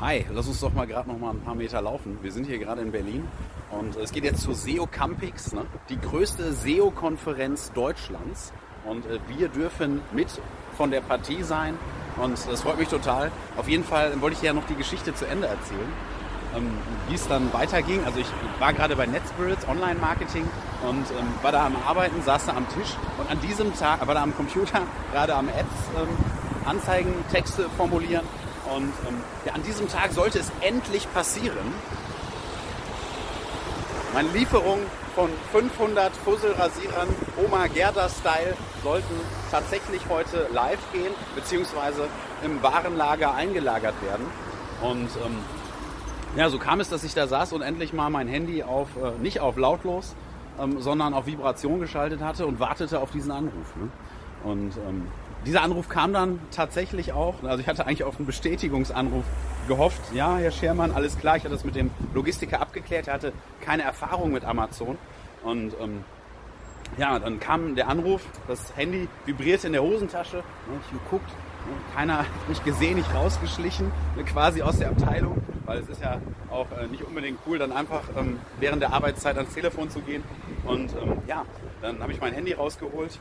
Hi, 0.00 0.24
lass 0.32 0.46
uns 0.46 0.60
doch 0.60 0.72
mal 0.72 0.86
gerade 0.86 1.08
noch 1.08 1.18
mal 1.18 1.30
ein 1.30 1.40
paar 1.40 1.56
Meter 1.56 1.82
laufen. 1.82 2.18
Wir 2.22 2.30
sind 2.30 2.46
hier 2.46 2.58
gerade 2.58 2.82
in 2.82 2.92
Berlin 2.92 3.26
und 3.72 3.96
es 3.96 4.12
geht 4.12 4.22
jetzt 4.22 4.42
zur 4.42 4.54
SEO 4.54 4.86
Campix, 4.86 5.52
ne? 5.52 5.66
die 5.88 6.00
größte 6.00 6.52
SEO-Konferenz 6.52 7.72
Deutschlands. 7.72 8.52
Und 8.84 9.04
äh, 9.06 9.18
wir 9.26 9.48
dürfen 9.48 10.00
mit 10.12 10.28
von 10.76 10.92
der 10.92 11.00
Partie 11.00 11.42
sein 11.42 11.76
und 12.16 12.38
das 12.48 12.62
freut 12.62 12.78
mich 12.78 12.86
total. 12.86 13.32
Auf 13.56 13.68
jeden 13.68 13.82
Fall 13.82 14.20
wollte 14.20 14.36
ich 14.36 14.42
ja 14.42 14.52
noch 14.52 14.68
die 14.68 14.76
Geschichte 14.76 15.14
zu 15.16 15.26
Ende 15.26 15.48
erzählen, 15.48 15.92
ähm, 16.56 16.70
wie 17.08 17.16
es 17.16 17.26
dann 17.26 17.52
weiterging. 17.52 18.04
Also 18.04 18.20
ich 18.20 18.28
war 18.60 18.72
gerade 18.72 18.94
bei 18.94 19.06
NetSpirits 19.06 19.66
Online-Marketing 19.66 20.44
und 20.88 21.10
ähm, 21.10 21.26
war 21.42 21.50
da 21.50 21.66
am 21.66 21.74
Arbeiten, 21.74 22.22
saß 22.22 22.46
da 22.46 22.52
am 22.52 22.68
Tisch 22.68 22.94
und 23.18 23.28
an 23.28 23.40
diesem 23.40 23.74
Tag, 23.74 24.06
war 24.06 24.14
da 24.14 24.22
am 24.22 24.36
Computer, 24.36 24.82
gerade 25.12 25.34
am 25.34 25.48
Ads 25.48 25.56
ähm, 26.00 26.08
Anzeigen, 26.66 27.12
Texte 27.32 27.68
formulieren 27.76 28.22
und 28.76 28.92
ähm, 29.08 29.22
ja, 29.44 29.52
an 29.54 29.62
diesem 29.62 29.88
Tag 29.88 30.12
sollte 30.12 30.38
es 30.38 30.50
endlich 30.60 31.12
passieren. 31.12 31.72
Meine 34.14 34.30
Lieferung 34.30 34.78
von 35.14 35.28
500 35.52 36.14
Fusselrasierern 36.16 37.08
Oma 37.44 37.66
Gerda-Style 37.66 38.56
sollten 38.82 39.14
tatsächlich 39.50 40.02
heute 40.08 40.46
live 40.52 40.80
gehen, 40.92 41.12
beziehungsweise 41.34 42.08
im 42.44 42.62
Warenlager 42.62 43.34
eingelagert 43.34 43.94
werden. 44.02 44.26
Und 44.82 45.08
ähm, 45.24 45.38
ja, 46.36 46.48
so 46.50 46.58
kam 46.58 46.80
es, 46.80 46.88
dass 46.88 47.04
ich 47.04 47.14
da 47.14 47.26
saß 47.26 47.52
und 47.52 47.62
endlich 47.62 47.92
mal 47.92 48.10
mein 48.10 48.28
Handy 48.28 48.62
auf, 48.62 48.88
äh, 48.96 49.20
nicht 49.20 49.40
auf 49.40 49.56
lautlos, 49.56 50.14
ähm, 50.60 50.80
sondern 50.80 51.14
auf 51.14 51.26
Vibration 51.26 51.80
geschaltet 51.80 52.20
hatte 52.20 52.46
und 52.46 52.60
wartete 52.60 53.00
auf 53.00 53.10
diesen 53.10 53.30
Anruf. 53.30 53.76
Ne? 53.76 53.90
Und 54.44 54.76
ähm, 54.88 55.08
dieser 55.48 55.62
Anruf 55.62 55.88
kam 55.88 56.12
dann 56.12 56.40
tatsächlich 56.50 57.14
auch. 57.14 57.42
Also 57.42 57.62
ich 57.62 57.68
hatte 57.68 57.86
eigentlich 57.86 58.04
auf 58.04 58.18
einen 58.18 58.26
Bestätigungsanruf 58.26 59.24
gehofft. 59.66 60.02
Ja, 60.12 60.36
Herr 60.36 60.50
Schermann, 60.50 60.90
alles 60.90 61.18
klar. 61.18 61.38
Ich 61.38 61.44
hatte 61.44 61.54
das 61.54 61.64
mit 61.64 61.74
dem 61.74 61.90
Logistiker 62.12 62.60
abgeklärt. 62.60 63.08
Er 63.08 63.14
hatte 63.14 63.32
keine 63.62 63.82
Erfahrung 63.82 64.30
mit 64.30 64.44
Amazon. 64.44 64.98
Und 65.42 65.72
ähm, 65.80 66.04
ja, 66.98 67.18
dann 67.18 67.40
kam 67.40 67.76
der 67.76 67.88
Anruf. 67.88 68.20
Das 68.46 68.76
Handy 68.76 69.08
vibrierte 69.24 69.68
in 69.68 69.72
der 69.72 69.82
Hosentasche. 69.82 70.44
Ich 70.84 70.92
geguckt. 70.92 71.30
Keiner 71.94 72.18
hat 72.18 72.48
mich 72.48 72.62
gesehen, 72.62 72.96
nicht 72.96 73.14
rausgeschlichen, 73.14 73.90
quasi 74.26 74.60
aus 74.60 74.78
der 74.78 74.90
Abteilung, 74.90 75.42
weil 75.64 75.78
es 75.78 75.88
ist 75.88 76.02
ja 76.02 76.20
auch 76.50 76.66
äh, 76.72 76.86
nicht 76.88 77.04
unbedingt 77.04 77.38
cool, 77.46 77.58
dann 77.58 77.72
einfach 77.72 78.02
ähm, 78.18 78.38
während 78.60 78.82
der 78.82 78.92
Arbeitszeit 78.92 79.36
ans 79.36 79.54
Telefon 79.54 79.88
zu 79.88 80.00
gehen. 80.00 80.22
Und 80.64 80.92
ähm, 80.92 81.22
ja, 81.26 81.46
dann 81.80 82.02
habe 82.02 82.12
ich 82.12 82.20
mein 82.20 82.34
Handy 82.34 82.52
rausgeholt. 82.52 83.18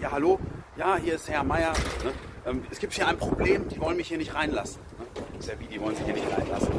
Ja, 0.00 0.12
hallo, 0.12 0.38
ja, 0.76 0.96
hier 0.96 1.14
ist 1.14 1.28
Herr 1.28 1.42
Meier. 1.42 1.72
Ne? 2.04 2.12
Ähm, 2.46 2.64
es 2.70 2.78
gibt 2.78 2.92
hier 2.92 3.08
ein 3.08 3.18
Problem, 3.18 3.68
die 3.68 3.80
wollen 3.80 3.96
mich 3.96 4.08
hier 4.08 4.18
nicht 4.18 4.34
reinlassen. 4.34 4.80
Ne? 4.98 5.42
Sage, 5.42 5.60
wie, 5.60 5.66
die 5.66 5.80
wollen 5.80 5.96
sich 5.96 6.04
hier 6.04 6.14
nicht 6.14 6.26
reinlassen? 6.30 6.72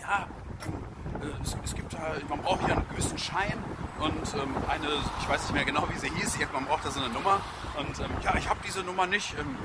Ja, 0.00 0.26
äh, 1.20 1.42
es, 1.42 1.56
es, 1.64 1.74
gibt 1.74 1.92
da, 1.92 1.98
man 2.28 2.40
braucht 2.42 2.64
hier 2.64 2.76
einen 2.76 2.88
gewissen 2.90 3.18
Schein 3.18 3.62
und 4.00 4.34
ähm, 4.34 4.54
eine, 4.68 4.86
ich 5.20 5.28
weiß 5.28 5.42
nicht 5.42 5.54
mehr 5.54 5.64
genau, 5.64 5.86
wie 5.92 5.98
sie 5.98 6.08
hieß, 6.08 6.38
man 6.52 6.64
braucht 6.64 6.84
da 6.84 6.90
so 6.90 7.00
eine 7.00 7.12
Nummer. 7.12 7.40
Und 7.76 7.98
ähm, 8.00 8.10
ja, 8.22 8.34
ich 8.36 8.48
habe 8.48 8.60
diese 8.66 8.80
Nummer 8.80 9.06
nicht. 9.06 9.34
Ähm, 9.38 9.56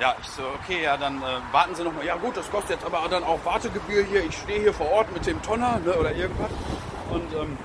ja, 0.00 0.16
ich 0.20 0.28
so, 0.28 0.42
okay, 0.60 0.82
ja, 0.82 0.96
dann 0.96 1.18
äh, 1.18 1.52
warten 1.52 1.74
Sie 1.74 1.84
noch 1.84 1.92
mal. 1.92 2.04
Ja 2.04 2.16
gut, 2.16 2.36
das 2.36 2.50
kostet 2.50 2.70
jetzt 2.72 2.84
aber 2.84 3.06
dann 3.08 3.22
auch 3.22 3.44
Wartegebühr 3.44 4.04
hier. 4.04 4.24
Ich 4.24 4.36
stehe 4.36 4.60
hier 4.60 4.74
vor 4.74 4.90
Ort 4.90 5.12
mit 5.12 5.24
dem 5.26 5.40
Tonner 5.42 5.78
ne, 5.84 5.94
oder 5.94 6.12
irgendwas. 6.12 6.50
Und 7.10 7.32
ähm, 7.34 7.56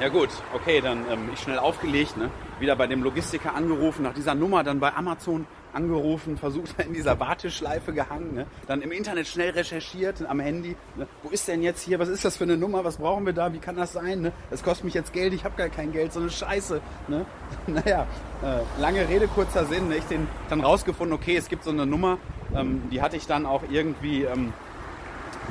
ja 0.00 0.08
gut, 0.08 0.30
okay, 0.54 0.80
dann 0.80 1.04
ähm, 1.10 1.28
ich 1.34 1.40
schnell 1.40 1.58
aufgelegt, 1.58 2.16
ne? 2.16 2.30
wieder 2.58 2.74
bei 2.74 2.86
dem 2.86 3.02
Logistiker 3.02 3.54
angerufen, 3.54 4.02
nach 4.02 4.14
dieser 4.14 4.34
Nummer 4.34 4.64
dann 4.64 4.80
bei 4.80 4.94
Amazon 4.94 5.46
angerufen, 5.74 6.38
versucht 6.38 6.74
in 6.86 6.94
dieser 6.94 7.20
Warteschleife 7.20 7.92
gehangen, 7.92 8.34
ne? 8.34 8.46
dann 8.66 8.80
im 8.80 8.92
Internet 8.92 9.26
schnell 9.26 9.50
recherchiert 9.50 10.24
am 10.26 10.40
Handy. 10.40 10.74
Ne? 10.96 11.06
Wo 11.22 11.28
ist 11.28 11.46
denn 11.48 11.62
jetzt 11.62 11.82
hier? 11.82 11.98
Was 11.98 12.08
ist 12.08 12.24
das 12.24 12.38
für 12.38 12.44
eine 12.44 12.56
Nummer? 12.56 12.82
Was 12.82 12.96
brauchen 12.96 13.26
wir 13.26 13.34
da? 13.34 13.52
Wie 13.52 13.58
kann 13.58 13.76
das 13.76 13.92
sein? 13.92 14.22
Ne? 14.22 14.32
Das 14.48 14.62
kostet 14.62 14.84
mich 14.84 14.94
jetzt 14.94 15.12
Geld. 15.12 15.34
Ich 15.34 15.44
habe 15.44 15.56
gar 15.56 15.68
kein 15.68 15.92
Geld. 15.92 16.14
So 16.14 16.20
eine 16.20 16.30
Scheiße. 16.30 16.80
Ne? 17.08 17.26
naja, 17.66 18.06
äh, 18.42 18.80
lange 18.80 19.06
Rede 19.06 19.28
kurzer 19.28 19.66
Sinn. 19.66 19.88
Ne? 19.88 19.98
Ich 19.98 20.04
den 20.04 20.26
dann 20.48 20.62
rausgefunden. 20.62 21.14
Okay, 21.14 21.36
es 21.36 21.48
gibt 21.48 21.62
so 21.62 21.70
eine 21.70 21.84
Nummer. 21.84 22.18
Ähm, 22.54 22.82
die 22.90 23.02
hatte 23.02 23.16
ich 23.16 23.26
dann 23.26 23.44
auch 23.44 23.62
irgendwie 23.70 24.24
ähm, 24.24 24.54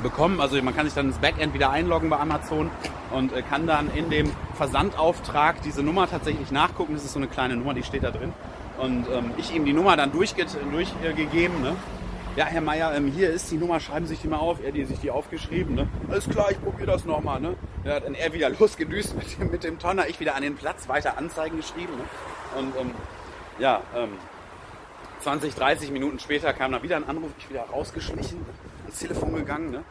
bekommen. 0.00 0.40
Also 0.40 0.60
man 0.62 0.74
kann 0.74 0.86
sich 0.86 0.94
dann 0.94 1.06
ins 1.06 1.18
Backend 1.18 1.54
wieder 1.54 1.70
einloggen 1.70 2.10
bei 2.10 2.18
Amazon 2.18 2.70
und 3.10 3.32
äh, 3.32 3.42
kann 3.42 3.66
dann 3.66 3.90
in 3.94 4.10
dem 4.10 4.30
Versandauftrag 4.54 5.62
diese 5.62 5.82
Nummer 5.82 6.08
tatsächlich 6.08 6.50
nachgucken. 6.50 6.94
Das 6.94 7.04
ist 7.04 7.12
so 7.12 7.18
eine 7.18 7.28
kleine 7.28 7.56
Nummer, 7.56 7.74
die 7.74 7.82
steht 7.82 8.02
da 8.02 8.10
drin. 8.10 8.32
Und 8.78 9.06
ähm, 9.12 9.32
ich 9.36 9.54
ihm 9.54 9.64
die 9.64 9.72
Nummer 9.72 9.96
dann 9.96 10.12
durchge 10.12 10.46
durchgegeben. 10.72 11.60
Ne? 11.60 11.76
Ja, 12.36 12.46
Herr 12.46 12.60
Meier, 12.60 12.94
ähm, 12.94 13.12
hier 13.12 13.30
ist 13.30 13.50
die 13.50 13.56
Nummer, 13.56 13.80
schreiben 13.80 14.06
Sie 14.06 14.14
sich 14.14 14.22
die 14.22 14.28
mal 14.28 14.38
auf. 14.38 14.58
Er 14.62 14.68
hat 14.68 14.88
sich 14.88 15.00
die 15.00 15.10
aufgeschrieben. 15.10 15.74
Ne? 15.74 15.88
Alles 16.08 16.28
klar, 16.28 16.50
ich 16.50 16.62
probiere 16.62 16.86
das 16.86 17.04
nochmal. 17.04 17.40
Ne? 17.40 17.56
Ja, 17.84 18.00
dann 18.00 18.14
er 18.14 18.32
wieder 18.32 18.48
losgedüst 18.58 19.16
mit 19.16 19.38
dem, 19.38 19.50
mit 19.50 19.64
dem 19.64 19.78
Tonner, 19.78 20.08
ich 20.08 20.20
wieder 20.20 20.34
an 20.34 20.42
den 20.42 20.56
Platz, 20.56 20.88
weiter 20.88 21.18
Anzeigen 21.18 21.56
geschrieben. 21.56 21.92
Ne? 21.96 22.04
Und 22.58 22.80
ähm, 22.80 22.90
ja, 23.58 23.82
ähm, 23.94 24.10
20, 25.20 25.54
30 25.54 25.90
Minuten 25.90 26.18
später 26.18 26.52
kam 26.52 26.72
dann 26.72 26.82
wieder 26.82 26.96
ein 26.96 27.08
Anruf, 27.08 27.30
ich 27.38 27.50
wieder 27.50 27.62
rausgeschlichen, 27.62 28.38
ans 28.90 28.98
Telefon 28.98 29.34
gegangen. 29.34 29.70
Ne? 29.70 29.84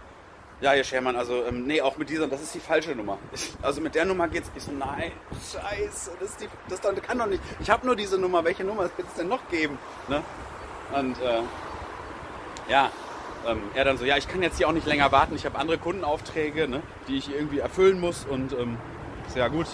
Ja, 0.62 0.72
Herr 0.72 0.84
Schermann, 0.84 1.16
also 1.16 1.46
ähm, 1.46 1.66
nee, 1.66 1.82
auch 1.82 1.98
mit 1.98 2.10
dieser, 2.10 2.28
das 2.28 2.42
ist 2.42 2.54
die 2.54 2.60
falsche 2.60 2.94
Nummer. 2.94 3.18
Ich, 3.34 3.54
also 3.62 3.80
mit 3.80 3.96
der 3.96 4.06
Nummer 4.06 4.28
geht's. 4.28 4.52
Ich 4.56 4.64
so, 4.64 4.72
nein, 4.72 5.12
scheiße, 5.32 6.12
das, 6.20 6.32
ist 6.32 6.42
die, 6.42 6.48
das 6.68 6.82
kann 6.82 7.18
doch 7.18 7.28
nicht. 7.28 7.42
Ich 7.62 7.70
habe 7.70 7.86
nur 7.86 7.96
diese 7.96 8.18
Nummer, 8.18 8.44
welche 8.44 8.66
Nummer 8.66 8.84
wird 8.84 9.08
es 9.08 9.14
denn 9.16 9.30
noch 9.30 9.48
geben? 9.50 9.78
Ne? 10.10 10.22
Und 10.94 11.18
äh, 11.22 11.42
ja, 12.70 12.92
ähm, 13.48 13.62
er 13.74 13.86
dann 13.86 13.98
so, 13.98 14.04
ja, 14.04 14.18
ich 14.18 14.28
kann 14.28 14.42
jetzt 14.42 14.58
hier 14.58 14.68
auch 14.68 14.74
nicht 14.74 14.86
länger 14.86 15.12
warten, 15.14 15.34
ich 15.36 15.46
habe 15.46 15.58
andere 15.58 15.78
Kundenaufträge, 15.78 16.68
ne, 16.68 16.82
die 17.08 17.18
ich 17.18 17.34
irgendwie 17.34 17.60
erfüllen 17.60 18.02
muss. 18.02 18.26
Und 18.26 18.52
ähm, 18.52 18.78
so, 19.30 19.40
ja 19.40 19.48
gut, 19.48 19.68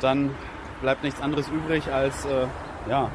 dann 0.00 0.32
bleibt 0.80 1.02
nichts 1.02 1.20
anderes 1.20 1.48
übrig 1.48 1.90
als, 1.90 2.24
äh, 2.24 2.46
ja, 2.88 3.10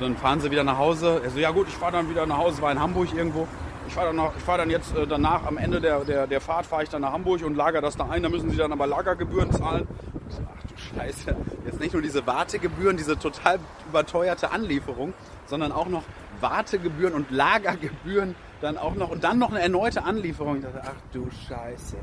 dann 0.00 0.16
fahren 0.18 0.40
sie 0.40 0.50
wieder 0.50 0.64
nach 0.64 0.76
Hause. 0.76 1.22
Er 1.24 1.30
so, 1.30 1.38
ja 1.38 1.50
gut, 1.50 1.68
ich 1.68 1.74
fahre 1.74 1.92
dann 1.92 2.10
wieder 2.10 2.26
nach 2.26 2.38
Hause, 2.38 2.60
war 2.60 2.72
in 2.72 2.80
Hamburg 2.80 3.14
irgendwo 3.14 3.48
ich 3.86 3.94
fahre 3.94 4.14
dann, 4.14 4.30
fahr 4.40 4.58
dann 4.58 4.70
jetzt 4.70 4.96
äh, 4.96 5.06
danach, 5.06 5.46
am 5.46 5.56
Ende 5.56 5.80
der, 5.80 6.04
der, 6.04 6.26
der 6.26 6.40
Fahrt 6.40 6.66
fahre 6.66 6.82
ich 6.82 6.88
dann 6.88 7.02
nach 7.02 7.12
Hamburg 7.12 7.44
und 7.44 7.56
lager 7.56 7.80
das 7.80 7.96
da 7.96 8.08
ein. 8.08 8.22
Da 8.22 8.28
müssen 8.28 8.50
sie 8.50 8.56
dann 8.56 8.72
aber 8.72 8.86
Lagergebühren 8.86 9.52
zahlen. 9.52 9.86
So, 10.28 10.42
ach 10.46 10.62
du 10.68 10.76
Scheiße. 10.76 11.36
Jetzt 11.66 11.80
nicht 11.80 11.92
nur 11.92 12.02
diese 12.02 12.26
Wartegebühren, 12.26 12.96
diese 12.96 13.18
total 13.18 13.58
überteuerte 13.88 14.50
Anlieferung, 14.50 15.12
sondern 15.46 15.72
auch 15.72 15.88
noch 15.88 16.02
Wartegebühren 16.40 17.14
und 17.14 17.30
Lagergebühren 17.30 18.34
dann 18.60 18.78
auch 18.78 18.94
noch 18.94 19.10
und 19.10 19.22
dann 19.24 19.38
noch 19.38 19.50
eine 19.50 19.60
erneute 19.60 20.04
Anlieferung. 20.04 20.56
Ich 20.56 20.62
dachte, 20.62 20.82
ach 20.84 21.00
du 21.12 21.28
Scheiße. 21.48 21.96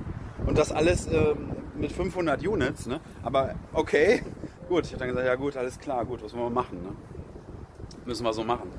Und 0.46 0.58
das 0.58 0.72
alles 0.72 1.08
äh, 1.08 1.36
mit 1.76 1.92
500 1.92 2.46
Units, 2.46 2.88
ne? 2.88 3.00
Aber 3.24 3.56
okay, 3.74 4.24
gut. 4.70 4.86
Ich 4.86 4.92
habe 4.94 5.00
dann 5.00 5.10
gesagt, 5.10 5.28
ja 5.28 5.36
gut, 5.36 5.58
alles 5.58 5.80
klar, 5.80 6.06
gut, 6.06 6.24
was 6.24 6.34
wollen 6.34 6.46
wir 6.46 6.50
machen, 6.50 6.82
ne? 6.82 6.90
Müssen 8.06 8.24
wir 8.24 8.34
so 8.34 8.44
machen. 8.44 8.72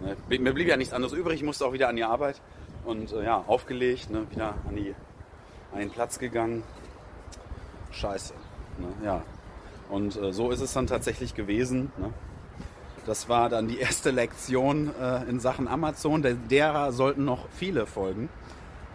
Ne? 0.00 0.16
Mir 0.38 0.52
blieb 0.52 0.68
ja 0.68 0.76
nichts 0.76 0.92
anderes 0.92 1.12
übrig, 1.12 1.36
ich 1.36 1.44
musste 1.44 1.66
auch 1.66 1.72
wieder 1.72 1.88
an 1.88 1.96
die 1.96 2.04
Arbeit 2.04 2.40
und 2.84 3.12
äh, 3.12 3.24
ja, 3.24 3.44
aufgelegt, 3.46 4.10
ne? 4.10 4.26
wieder 4.30 4.54
an, 4.68 4.76
die, 4.76 4.94
an 5.72 5.80
den 5.80 5.90
Platz 5.90 6.18
gegangen. 6.18 6.62
Scheiße. 7.90 8.34
Ne? 8.78 9.06
Ja. 9.06 9.22
Und 9.88 10.16
äh, 10.16 10.32
so 10.32 10.50
ist 10.50 10.60
es 10.60 10.72
dann 10.72 10.86
tatsächlich 10.86 11.34
gewesen. 11.34 11.92
Ne? 11.96 12.12
Das 13.06 13.28
war 13.28 13.48
dann 13.48 13.68
die 13.68 13.78
erste 13.78 14.10
Lektion 14.10 14.90
äh, 15.00 15.24
in 15.28 15.40
Sachen 15.40 15.66
Amazon. 15.66 16.22
Der, 16.22 16.34
derer 16.34 16.92
sollten 16.92 17.24
noch 17.24 17.48
viele 17.50 17.86
folgen. 17.86 18.28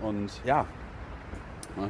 Und 0.02 0.32
ja. 0.46 0.66
Ne? 1.76 1.90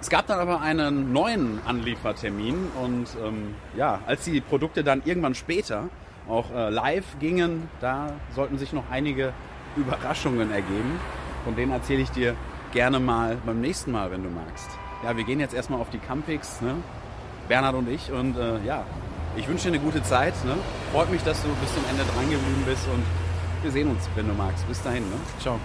Es 0.00 0.10
gab 0.10 0.26
dann 0.26 0.38
aber 0.38 0.60
einen 0.60 1.12
neuen 1.12 1.60
Anliefertermin 1.66 2.68
und 2.82 3.08
ähm, 3.22 3.54
ja, 3.76 4.00
als 4.06 4.24
die 4.24 4.40
Produkte 4.40 4.84
dann 4.84 5.02
irgendwann 5.04 5.34
später 5.34 5.88
auch 6.28 6.50
äh, 6.50 6.70
live 6.70 7.18
gingen, 7.20 7.68
da 7.80 8.12
sollten 8.34 8.58
sich 8.58 8.72
noch 8.72 8.84
einige 8.90 9.32
Überraschungen 9.76 10.50
ergeben. 10.50 10.98
Von 11.44 11.56
denen 11.56 11.72
erzähle 11.72 12.02
ich 12.02 12.10
dir 12.10 12.34
gerne 12.72 13.00
mal 13.00 13.38
beim 13.46 13.60
nächsten 13.60 13.92
Mal, 13.92 14.10
wenn 14.10 14.22
du 14.22 14.30
magst. 14.30 14.68
Ja, 15.04 15.16
wir 15.16 15.24
gehen 15.24 15.40
jetzt 15.40 15.54
erstmal 15.54 15.80
auf 15.80 15.90
die 15.90 15.98
Campix, 15.98 16.60
ne? 16.60 16.74
Bernhard 17.48 17.74
und 17.74 17.88
ich. 17.88 18.12
Und 18.12 18.36
äh, 18.36 18.62
ja, 18.64 18.84
ich 19.36 19.48
wünsche 19.48 19.70
dir 19.70 19.74
eine 19.74 19.84
gute 19.84 20.02
Zeit. 20.02 20.34
Ne? 20.44 20.54
Freut 20.92 21.10
mich, 21.10 21.22
dass 21.22 21.42
du 21.42 21.48
bis 21.60 21.72
zum 21.74 21.84
Ende 21.90 22.04
dran 22.12 22.24
geblieben 22.24 22.62
bist 22.66 22.86
und 22.88 23.02
wir 23.62 23.70
sehen 23.70 23.88
uns, 23.88 24.08
wenn 24.14 24.28
du 24.28 24.34
magst. 24.34 24.66
Bis 24.68 24.82
dahin. 24.82 25.04
Ne? 25.04 25.16
Ciao. 25.40 25.58